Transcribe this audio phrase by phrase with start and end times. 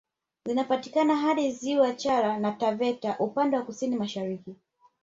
[0.45, 4.55] Zinapatikana hadi ziwa Chala na Taveta upande wa kusini mashariki